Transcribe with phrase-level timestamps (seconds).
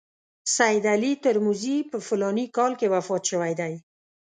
[0.55, 3.73] سید علي ترمذي په فلاني کال کې وفات شوی دی.